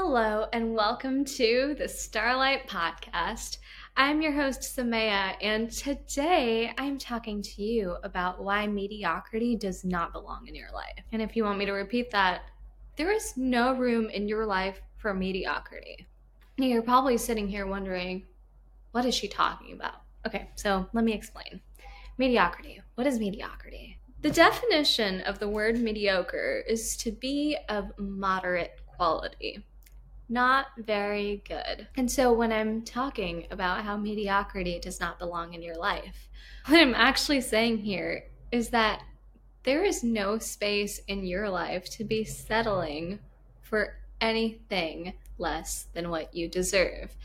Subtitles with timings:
[0.00, 3.58] Hello, and welcome to the Starlight Podcast.
[3.96, 10.12] I'm your host, Samaya, and today I'm talking to you about why mediocrity does not
[10.12, 11.04] belong in your life.
[11.10, 12.42] And if you want me to repeat that,
[12.94, 16.06] there is no room in your life for mediocrity.
[16.56, 18.24] You're probably sitting here wondering,
[18.92, 20.02] what is she talking about?
[20.24, 21.60] Okay, so let me explain.
[22.18, 22.80] Mediocrity.
[22.94, 23.98] What is mediocrity?
[24.22, 29.64] The definition of the word mediocre is to be of moderate quality
[30.28, 31.88] not very good.
[31.96, 36.28] And so when I'm talking about how mediocrity does not belong in your life,
[36.66, 39.02] what I'm actually saying here is that
[39.64, 43.18] there is no space in your life to be settling
[43.62, 47.16] for anything less than what you deserve,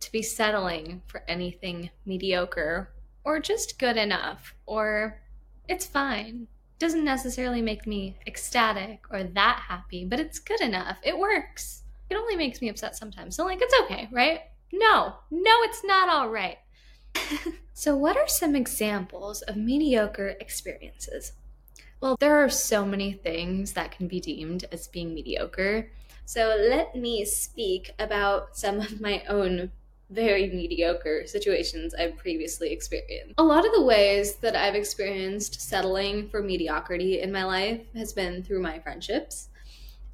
[0.00, 2.90] to be settling for anything mediocre
[3.24, 5.20] or just good enough or
[5.68, 6.48] it's fine.
[6.78, 10.96] Doesn't necessarily make me ecstatic or that happy, but it's good enough.
[11.04, 11.81] It works
[12.12, 13.34] it only makes me upset sometimes.
[13.34, 14.40] So, like, it's okay, right?
[14.70, 16.58] No, no, it's not all right.
[17.72, 21.32] so, what are some examples of mediocre experiences?
[22.00, 25.90] Well, there are so many things that can be deemed as being mediocre.
[26.26, 29.70] So, let me speak about some of my own
[30.10, 33.32] very mediocre situations I've previously experienced.
[33.38, 38.12] A lot of the ways that I've experienced settling for mediocrity in my life has
[38.12, 39.48] been through my friendships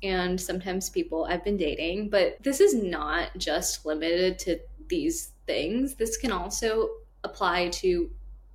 [0.02, 2.10] and sometimes people I've been dating.
[2.10, 6.90] But this is not just limited to these things, this can also
[7.24, 8.10] apply to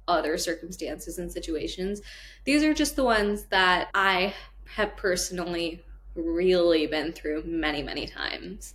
[0.07, 2.01] other circumstances and situations.
[2.43, 4.33] These are just the ones that I
[4.75, 5.83] have personally
[6.15, 8.73] really been through many, many times.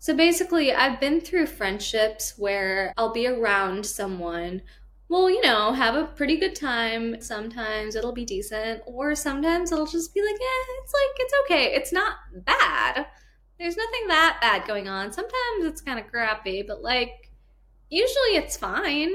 [0.00, 4.62] So basically, I've been through friendships where I'll be around someone
[5.08, 7.20] well, you know, have a pretty good time.
[7.20, 11.74] Sometimes it'll be decent, or sometimes it'll just be like, yeah, it's like, it's okay.
[11.74, 13.06] It's not bad.
[13.58, 15.12] There's nothing that bad going on.
[15.12, 17.30] Sometimes it's kind of crappy, but like,
[17.88, 19.10] usually it's fine.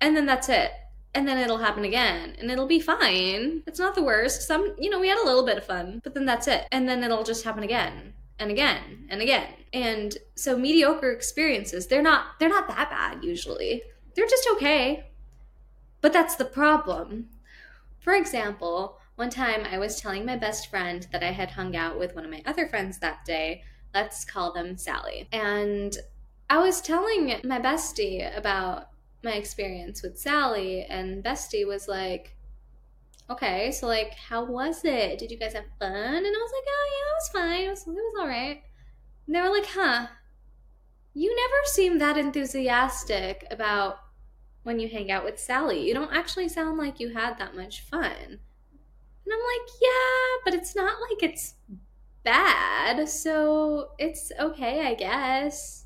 [0.00, 0.70] And then that's it.
[1.14, 3.62] And then it'll happen again, and it'll be fine.
[3.66, 4.42] It's not the worst.
[4.42, 6.66] Some, you know, we had a little bit of fun, but then that's it.
[6.72, 9.48] And then it'll just happen again and again and again.
[9.72, 13.82] And so mediocre experiences, they're not they're not that bad usually
[14.16, 15.10] they're just okay.
[16.00, 17.28] But that's the problem.
[18.00, 21.98] For example, one time I was telling my best friend that I had hung out
[21.98, 23.62] with one of my other friends that day.
[23.94, 25.28] Let's call them Sally.
[25.32, 25.96] And
[26.48, 28.90] I was telling my bestie about
[29.24, 32.36] my experience with Sally, and Bestie was like,
[33.28, 35.18] Okay, so like, how was it?
[35.18, 35.90] Did you guys have fun?
[35.90, 37.66] And I was like, Oh, yeah, it was fine.
[37.66, 38.62] It was, it was all right.
[39.26, 40.06] And they were like, Huh,
[41.12, 43.98] you never seem that enthusiastic about
[44.66, 45.86] when you hang out with Sally.
[45.86, 48.02] You don't actually sound like you had that much fun.
[48.10, 51.54] And I'm like, yeah, but it's not like it's
[52.24, 55.84] bad, so it's okay, I guess.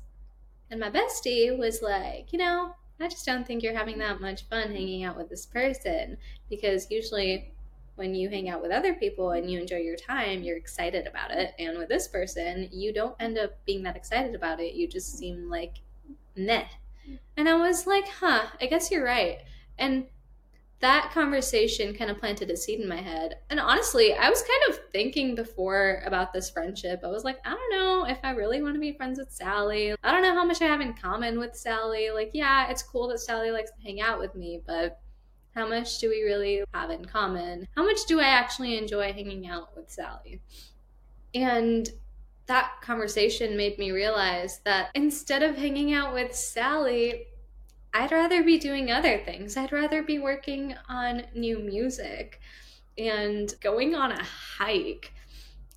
[0.71, 4.47] And my bestie was like, you know, I just don't think you're having that much
[4.49, 6.17] fun hanging out with this person
[6.49, 7.53] because usually
[7.97, 11.29] when you hang out with other people and you enjoy your time, you're excited about
[11.29, 11.53] it.
[11.59, 14.73] And with this person, you don't end up being that excited about it.
[14.73, 15.75] You just seem like
[16.35, 16.65] meh.
[17.37, 19.39] And I was like, huh, I guess you're right.
[19.77, 20.05] And
[20.81, 23.37] that conversation kind of planted a seed in my head.
[23.49, 27.01] And honestly, I was kind of thinking before about this friendship.
[27.03, 29.93] I was like, I don't know if I really want to be friends with Sally.
[30.03, 32.09] I don't know how much I have in common with Sally.
[32.09, 34.99] Like, yeah, it's cool that Sally likes to hang out with me, but
[35.53, 37.67] how much do we really have in common?
[37.75, 40.41] How much do I actually enjoy hanging out with Sally?
[41.35, 41.89] And
[42.51, 47.27] that conversation made me realize that instead of hanging out with Sally,
[47.93, 49.55] I'd rather be doing other things.
[49.55, 52.41] I'd rather be working on new music
[52.97, 55.13] and going on a hike,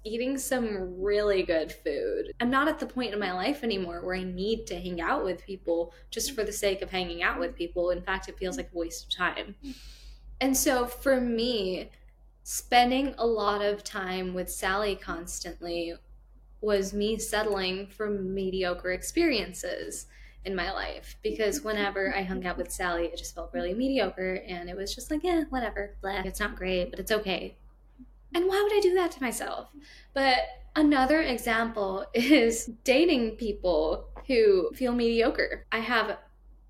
[0.02, 2.32] eating some really good food.
[2.40, 5.22] I'm not at the point in my life anymore where I need to hang out
[5.22, 7.91] with people just for the sake of hanging out with people.
[7.91, 9.54] In fact, it feels like a waste of time.
[10.41, 11.91] And so for me,
[12.42, 15.94] spending a lot of time with Sally constantly
[16.64, 20.06] was me settling for mediocre experiences
[20.44, 24.41] in my life because whenever I hung out with Sally, it just felt really mediocre
[24.47, 27.56] and it was just like, yeah, whatever, blah, it's not great, but it's okay.
[28.34, 29.68] And why would I do that to myself?
[30.12, 30.39] But
[30.77, 35.66] another example is dating people who feel mediocre.
[35.72, 36.18] I have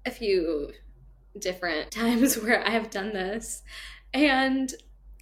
[0.06, 0.70] a few
[1.38, 3.62] different times where I have done this.
[4.12, 4.72] And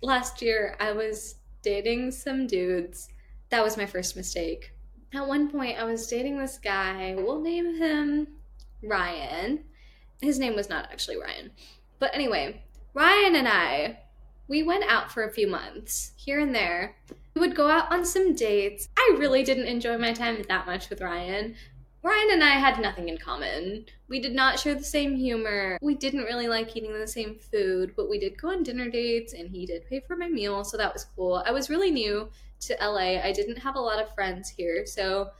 [0.02, 3.08] last year I was dating some dudes
[3.52, 4.72] that was my first mistake.
[5.12, 7.14] At one point, I was dating this guy.
[7.14, 8.28] We'll name him
[8.82, 9.64] Ryan.
[10.22, 11.50] His name was not actually Ryan.
[11.98, 12.64] But anyway,
[12.94, 13.98] Ryan and I,
[14.48, 16.96] we went out for a few months here and there.
[17.34, 18.88] We would go out on some dates.
[18.96, 21.54] I really didn't enjoy my time that much with Ryan.
[22.04, 23.86] Ryan and I had nothing in common.
[24.08, 25.78] We did not share the same humor.
[25.80, 29.34] We didn't really like eating the same food, but we did go on dinner dates
[29.34, 31.44] and he did pay for my meal, so that was cool.
[31.46, 32.28] I was really new
[32.60, 33.20] to LA.
[33.22, 35.30] I didn't have a lot of friends here, so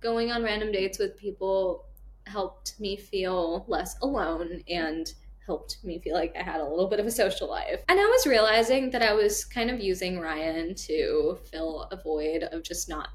[0.00, 1.86] going on random dates with people
[2.26, 5.12] helped me feel less alone and
[5.44, 7.80] helped me feel like I had a little bit of a social life.
[7.88, 12.44] And I was realizing that I was kind of using Ryan to fill a void
[12.44, 13.08] of just not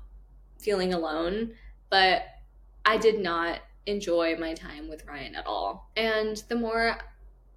[0.59, 1.54] feeling alone,
[1.89, 2.24] but
[2.88, 5.92] I did not enjoy my time with Ryan at all.
[5.98, 6.98] And the more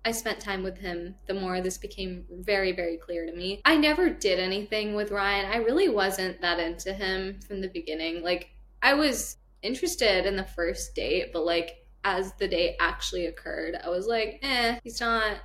[0.04, 3.62] I spent time with him, the more this became very, very clear to me.
[3.64, 5.46] I never did anything with Ryan.
[5.46, 8.24] I really wasn't that into him from the beginning.
[8.24, 8.50] Like,
[8.82, 13.88] I was interested in the first date, but like as the date actually occurred, I
[13.88, 15.36] was like, eh, he's not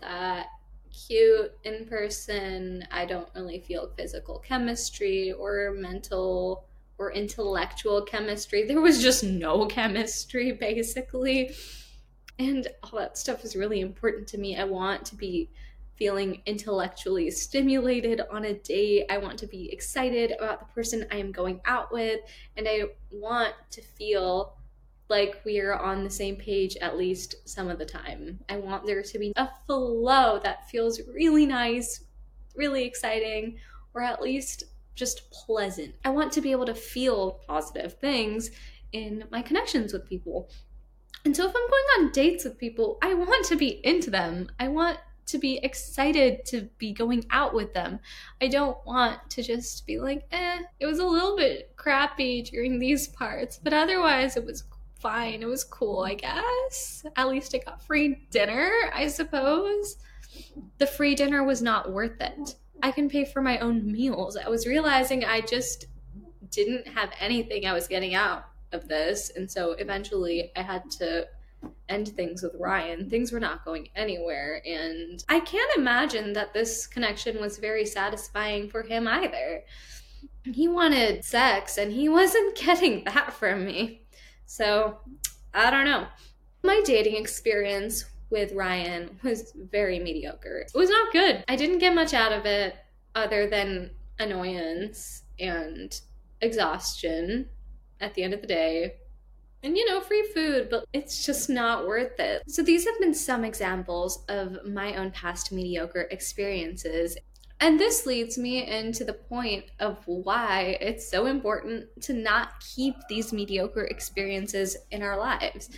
[0.00, 0.48] that
[1.06, 2.84] cute in person.
[2.90, 6.66] I don't really feel physical chemistry or mental
[6.98, 8.66] or intellectual chemistry.
[8.66, 11.54] There was just no chemistry, basically.
[12.38, 14.56] And all that stuff is really important to me.
[14.56, 15.50] I want to be
[15.96, 19.06] feeling intellectually stimulated on a date.
[19.10, 22.20] I want to be excited about the person I am going out with.
[22.56, 24.56] And I want to feel
[25.08, 28.40] like we are on the same page at least some of the time.
[28.48, 32.04] I want there to be a flow that feels really nice,
[32.56, 33.58] really exciting,
[33.94, 35.94] or at least just pleasant.
[36.04, 38.50] I want to be able to feel positive things
[38.92, 40.48] in my connections with people.
[41.24, 44.50] And so if I'm going on dates with people, I want to be into them.
[44.58, 48.00] I want to be excited to be going out with them.
[48.40, 52.78] I don't want to just be like, eh, it was a little bit crappy during
[52.78, 54.64] these parts, but otherwise it was
[54.98, 55.42] fine.
[55.42, 57.04] It was cool, I guess.
[57.16, 59.96] At least I got free dinner, I suppose.
[60.78, 62.56] The free dinner was not worth it.
[62.82, 64.36] I can pay for my own meals.
[64.36, 65.86] I was realizing I just
[66.50, 69.30] didn't have anything I was getting out of this.
[69.36, 71.28] And so eventually I had to
[71.88, 73.08] end things with Ryan.
[73.08, 74.60] Things were not going anywhere.
[74.66, 79.62] And I can't imagine that this connection was very satisfying for him either.
[80.44, 84.02] He wanted sex and he wasn't getting that from me.
[84.46, 84.98] So
[85.54, 86.06] I don't know.
[86.64, 90.64] My dating experience with Ryan was very mediocre.
[90.66, 91.44] It was not good.
[91.46, 92.74] I didn't get much out of it
[93.14, 96.00] other than annoyance and
[96.40, 97.48] exhaustion
[98.00, 98.94] at the end of the day
[99.62, 102.42] and you know, free food, but it's just not worth it.
[102.48, 107.16] So, these have been some examples of my own past mediocre experiences.
[107.60, 112.96] And this leads me into the point of why it's so important to not keep
[113.08, 115.70] these mediocre experiences in our lives.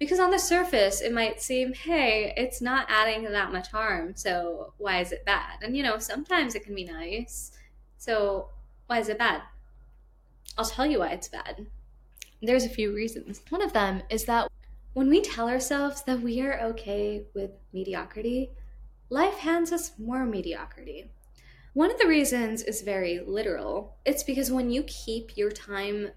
[0.00, 4.72] Because on the surface, it might seem, hey, it's not adding that much harm, so
[4.78, 5.58] why is it bad?
[5.62, 7.52] And you know, sometimes it can be nice,
[7.98, 8.48] so
[8.86, 9.42] why is it bad?
[10.56, 11.66] I'll tell you why it's bad.
[12.42, 13.42] There's a few reasons.
[13.50, 14.50] One of them is that
[14.94, 18.50] when we tell ourselves that we are okay with mediocrity,
[19.10, 21.10] life hands us more mediocrity.
[21.74, 23.96] One of the reasons is very literal.
[24.06, 26.08] It's because when you keep your time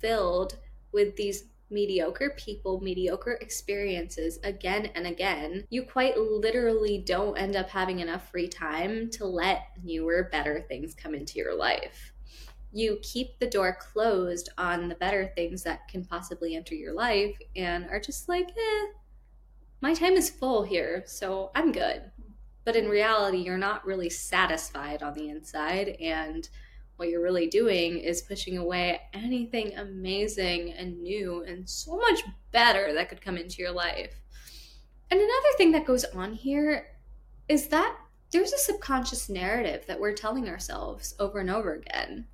[0.00, 0.56] filled
[0.92, 7.70] with these mediocre people, mediocre experiences again and again, you quite literally don't end up
[7.70, 12.12] having enough free time to let newer, better things come into your life
[12.72, 17.36] you keep the door closed on the better things that can possibly enter your life
[17.56, 18.86] and are just like, eh,
[19.80, 22.02] my time is full here, so I'm good.
[22.64, 26.48] But in reality, you're not really satisfied on the inside, and
[27.00, 32.20] what you're really doing is pushing away anything amazing and new and so much
[32.52, 34.14] better that could come into your life.
[35.10, 36.86] And another thing that goes on here
[37.48, 37.96] is that
[38.30, 42.26] there's a subconscious narrative that we're telling ourselves over and over again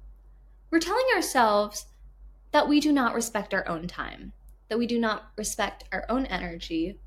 [0.71, 1.87] we're telling ourselves
[2.53, 4.33] that we do not respect our own time,
[4.69, 6.99] that we do not respect our own energy,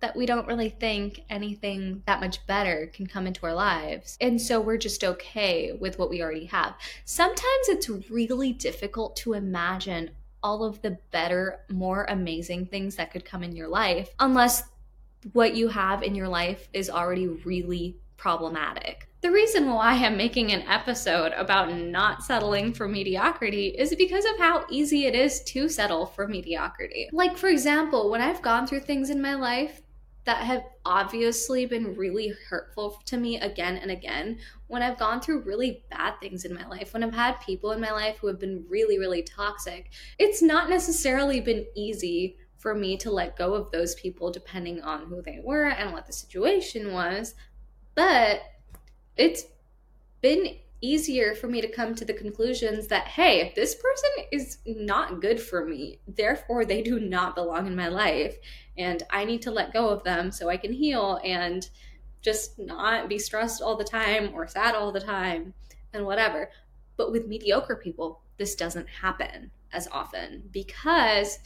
[0.00, 4.16] that we don't really think anything that much better can come into our lives.
[4.20, 6.74] And so we're just okay with what we already have.
[7.04, 10.10] Sometimes it's really difficult to imagine
[10.42, 14.62] all of the better, more amazing things that could come in your life unless
[15.34, 19.06] what you have in your life is already really problematic.
[19.20, 24.38] The reason why I'm making an episode about not settling for mediocrity is because of
[24.38, 27.10] how easy it is to settle for mediocrity.
[27.12, 29.82] Like, for example, when I've gone through things in my life
[30.24, 35.42] that have obviously been really hurtful to me again and again, when I've gone through
[35.42, 38.38] really bad things in my life, when I've had people in my life who have
[38.38, 43.70] been really, really toxic, it's not necessarily been easy for me to let go of
[43.70, 47.34] those people depending on who they were and what the situation was.
[47.94, 48.42] But
[49.16, 49.44] it's
[50.20, 55.20] been easier for me to come to the conclusions that, hey, this person is not
[55.20, 56.00] good for me.
[56.08, 58.36] Therefore, they do not belong in my life.
[58.78, 61.68] And I need to let go of them so I can heal and
[62.22, 65.54] just not be stressed all the time or sad all the time
[65.92, 66.50] and whatever.
[66.96, 71.38] But with mediocre people, this doesn't happen as often because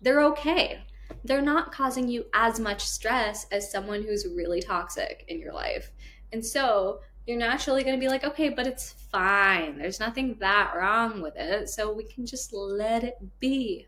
[0.00, 0.82] they're okay.
[1.24, 5.90] They're not causing you as much stress as someone who's really toxic in your life.
[6.32, 9.76] And so you're naturally going to be like, okay, but it's fine.
[9.76, 11.68] There's nothing that wrong with it.
[11.68, 13.86] So we can just let it be.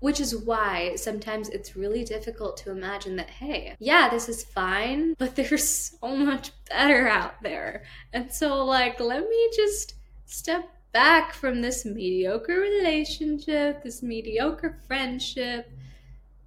[0.00, 5.14] Which is why sometimes it's really difficult to imagine that, hey, yeah, this is fine,
[5.18, 7.84] but there's so much better out there.
[8.12, 9.94] And so, like, let me just
[10.26, 15.70] step back from this mediocre relationship, this mediocre friendship,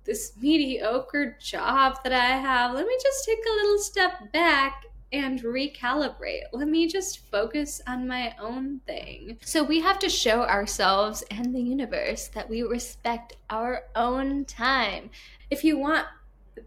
[0.03, 2.75] this mediocre job that I have.
[2.75, 6.43] Let me just take a little step back and recalibrate.
[6.51, 9.37] Let me just focus on my own thing.
[9.43, 15.09] So we have to show ourselves and the universe that we respect our own time.
[15.49, 16.05] If you want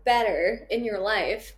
[0.04, 1.54] better in your life,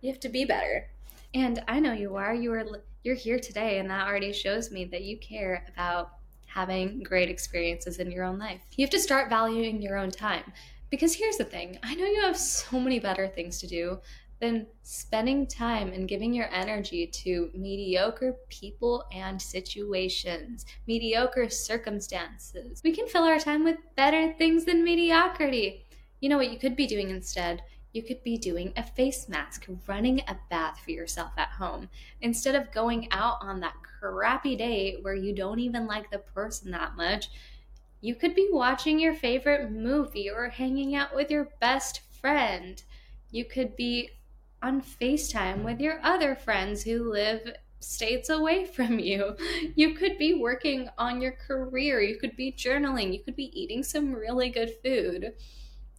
[0.00, 0.88] you have to be better.
[1.34, 2.34] And I know you are.
[2.34, 2.64] You are
[3.04, 6.10] you're here today and that already shows me that you care about
[6.46, 8.60] having great experiences in your own life.
[8.76, 10.52] You have to start valuing your own time.
[10.90, 14.00] Because here's the thing I know you have so many better things to do
[14.40, 22.80] than spending time and giving your energy to mediocre people and situations, mediocre circumstances.
[22.84, 25.84] We can fill our time with better things than mediocrity.
[26.20, 27.62] You know what you could be doing instead?
[27.92, 31.88] You could be doing a face mask, running a bath for yourself at home,
[32.20, 36.70] instead of going out on that crappy date where you don't even like the person
[36.70, 37.28] that much.
[38.00, 42.80] You could be watching your favorite movie or hanging out with your best friend.
[43.30, 44.10] You could be
[44.62, 49.36] on FaceTime with your other friends who live states away from you.
[49.74, 52.00] You could be working on your career.
[52.00, 53.12] You could be journaling.
[53.12, 55.34] You could be eating some really good food.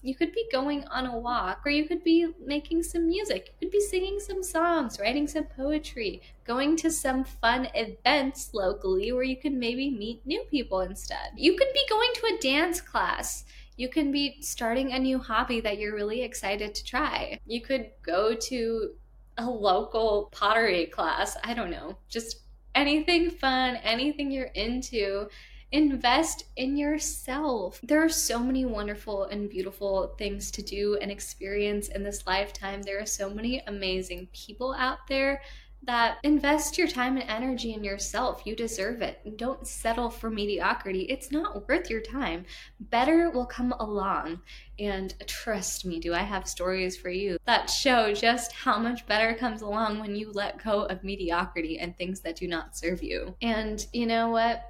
[0.02, 3.54] You could be going on a walk, or you could be making some music.
[3.60, 9.12] You could be singing some songs, writing some poetry, going to some fun events locally
[9.12, 11.32] where you can maybe meet new people instead.
[11.36, 13.44] You could be going to a dance class
[13.80, 17.40] you can be starting a new hobby that you're really excited to try.
[17.46, 18.92] You could go to
[19.38, 21.38] a local pottery class.
[21.46, 22.42] I don't know, just
[22.76, 25.30] anything fun, anything you're into.
[25.72, 27.80] Invest in yourself.
[27.82, 32.82] There are so many wonderful and beautiful things to do and experience in this lifetime.
[32.82, 35.42] There are so many amazing people out there
[35.84, 38.42] that invest your time and energy in yourself.
[38.46, 39.38] You deserve it.
[39.38, 41.02] Don't settle for mediocrity.
[41.04, 42.46] It's not worth your time.
[42.80, 44.42] Better will come along.
[44.78, 49.34] And trust me, do I have stories for you that show just how much better
[49.34, 53.36] comes along when you let go of mediocrity and things that do not serve you.
[53.42, 54.66] And you know what?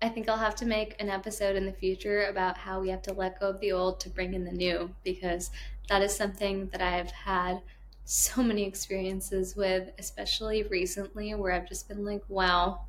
[0.00, 3.02] I think I'll have to make an episode in the future about how we have
[3.02, 5.50] to let go of the old to bring in the new because
[5.88, 7.62] that is something that I've had
[8.10, 12.80] so many experiences with, especially recently, where I've just been like, wow,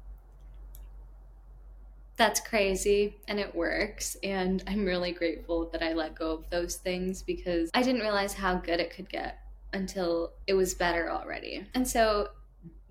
[2.16, 4.16] that's crazy and it works.
[4.24, 8.34] And I'm really grateful that I let go of those things because I didn't realize
[8.34, 9.40] how good it could get
[9.74, 11.68] until it was better already.
[11.74, 12.30] And so,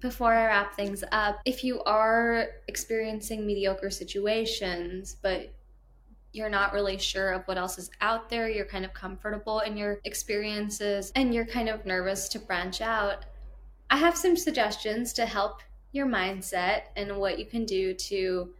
[0.01, 5.55] before I wrap things up, if you are experiencing mediocre situations, but
[6.39, 9.77] you're not really sure of what else is out there, you're kind of comfortable in
[9.77, 13.27] your experiences, and you're kind of nervous to branch out,
[13.91, 15.61] I have some suggestions to help
[15.93, 18.55] your mindset and what you can do to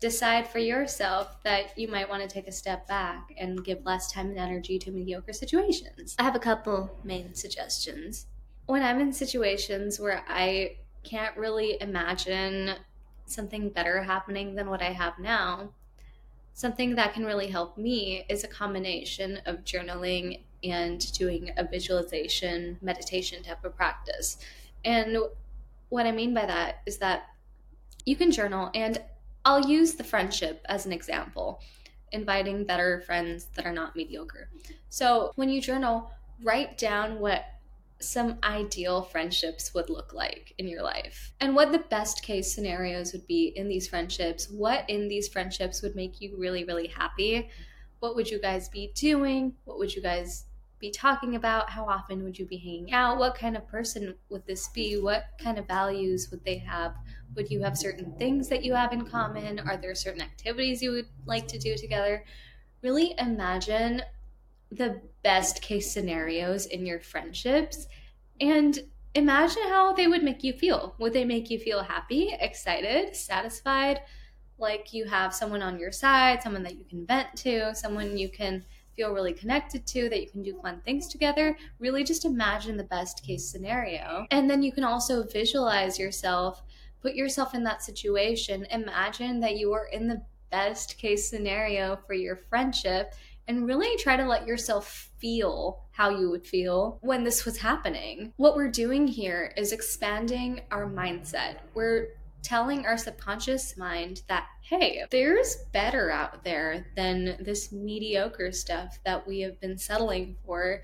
[0.00, 4.12] decide for yourself that you might want to take a step back and give less
[4.12, 6.14] time and energy to mediocre situations.
[6.18, 8.26] I have a couple main suggestions.
[8.66, 12.74] When I'm in situations where I can't really imagine
[13.26, 15.70] something better happening than what I have now,
[16.58, 22.76] something that can really help me is a combination of journaling and doing a visualization
[22.82, 24.38] meditation type of practice.
[24.84, 25.18] And
[25.88, 27.26] what I mean by that is that
[28.04, 29.00] you can journal, and
[29.44, 31.60] I'll use the friendship as an example,
[32.10, 34.48] inviting better friends that are not mediocre.
[34.88, 36.10] So when you journal,
[36.42, 37.44] write down what
[38.00, 41.32] some ideal friendships would look like in your life?
[41.40, 44.48] And what the best case scenarios would be in these friendships?
[44.50, 47.50] What in these friendships would make you really really happy?
[48.00, 49.54] What would you guys be doing?
[49.64, 50.44] What would you guys
[50.78, 51.70] be talking about?
[51.70, 53.18] How often would you be hanging out?
[53.18, 55.00] What kind of person would this be?
[55.00, 56.94] What kind of values would they have?
[57.34, 59.58] Would you have certain things that you have in common?
[59.58, 62.24] Are there certain activities you would like to do together?
[62.82, 64.02] Really imagine
[64.70, 67.86] the best case scenarios in your friendships
[68.40, 68.78] and
[69.14, 70.94] imagine how they would make you feel.
[70.98, 74.00] Would they make you feel happy, excited, satisfied?
[74.58, 78.28] Like you have someone on your side, someone that you can vent to, someone you
[78.28, 78.64] can
[78.96, 81.56] feel really connected to, that you can do fun things together.
[81.78, 84.26] Really just imagine the best case scenario.
[84.30, 86.62] And then you can also visualize yourself,
[87.00, 88.66] put yourself in that situation.
[88.70, 90.20] Imagine that you are in the
[90.50, 93.14] best case scenario for your friendship
[93.48, 98.32] and really try to let yourself feel how you would feel when this was happening.
[98.36, 101.56] What we're doing here is expanding our mindset.
[101.74, 102.08] We're
[102.42, 109.26] telling our subconscious mind that, hey, there's better out there than this mediocre stuff that
[109.26, 110.82] we have been settling for.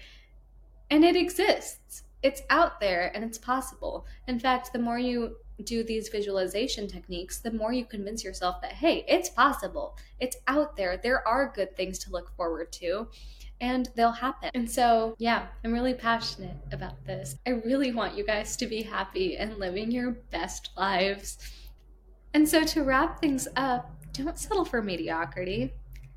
[0.91, 2.03] And it exists.
[2.23, 4.07] It's out there and it's possible.
[4.27, 8.73] In fact, the more you do these visualization techniques, the more you convince yourself that,
[8.73, 9.97] hey, it's possible.
[10.19, 10.97] It's out there.
[10.97, 13.09] There are good things to look forward to
[13.61, 14.51] and they'll happen.
[14.55, 17.37] And so, yeah, I'm really passionate about this.
[17.47, 21.39] I really want you guys to be happy and living your best lives.
[22.35, 25.73] And so, to wrap things up, don't settle for mediocrity.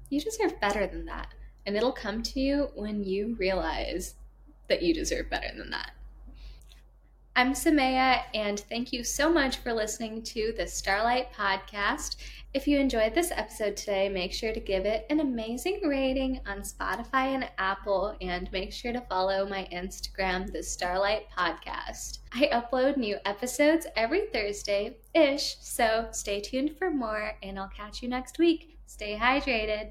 [0.10, 1.34] You deserve better than that.
[1.66, 4.16] And it'll come to you when you realize
[4.68, 5.92] that you deserve better than that.
[7.38, 12.16] I'm Samaya, and thank you so much for listening to the Starlight Podcast.
[12.56, 16.62] If you enjoyed this episode today, make sure to give it an amazing rating on
[16.62, 22.22] Spotify and Apple, and make sure to follow my Instagram, the Starlight Podcast.
[22.34, 28.02] I upload new episodes every Thursday ish, so stay tuned for more, and I'll catch
[28.02, 28.80] you next week.
[28.88, 29.86] Stay hydrated.